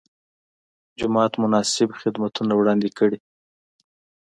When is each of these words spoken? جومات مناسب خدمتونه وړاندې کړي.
جومات 0.99 1.33
مناسب 1.43 1.89
خدمتونه 2.01 2.51
وړاندې 2.55 2.89
کړي. 2.97 3.19